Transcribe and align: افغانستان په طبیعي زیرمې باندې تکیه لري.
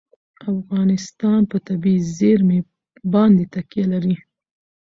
افغانستان 0.53 1.39
په 1.51 1.57
طبیعي 1.67 2.01
زیرمې 2.17 2.59
باندې 3.13 3.43
تکیه 3.53 3.85
لري. 3.93 4.15